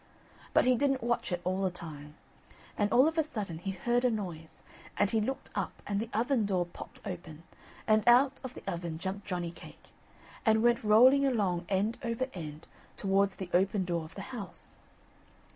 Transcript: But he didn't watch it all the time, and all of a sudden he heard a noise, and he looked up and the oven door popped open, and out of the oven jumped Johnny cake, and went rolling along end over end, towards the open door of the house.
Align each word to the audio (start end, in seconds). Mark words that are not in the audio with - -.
But 0.55 0.65
he 0.65 0.75
didn't 0.75 1.03
watch 1.03 1.31
it 1.31 1.41
all 1.43 1.61
the 1.61 1.69
time, 1.69 2.15
and 2.75 2.91
all 2.91 3.07
of 3.07 3.19
a 3.19 3.23
sudden 3.23 3.59
he 3.59 3.69
heard 3.69 4.03
a 4.03 4.09
noise, 4.09 4.63
and 4.97 5.07
he 5.11 5.21
looked 5.21 5.51
up 5.53 5.79
and 5.85 5.99
the 5.99 6.09
oven 6.11 6.47
door 6.47 6.65
popped 6.65 7.01
open, 7.05 7.43
and 7.85 8.01
out 8.07 8.41
of 8.43 8.55
the 8.55 8.63
oven 8.65 8.97
jumped 8.97 9.27
Johnny 9.27 9.51
cake, 9.51 9.89
and 10.43 10.63
went 10.63 10.83
rolling 10.83 11.23
along 11.27 11.67
end 11.69 11.99
over 12.03 12.25
end, 12.33 12.65
towards 12.97 13.35
the 13.35 13.51
open 13.53 13.85
door 13.85 14.03
of 14.03 14.15
the 14.15 14.23
house. 14.33 14.79